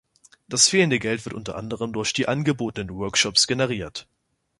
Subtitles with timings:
[0.49, 4.07] Das fehlende Geld wird unter anderem durch die angebotenen Workshops generiert.